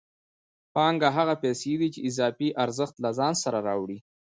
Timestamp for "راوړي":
3.67-3.99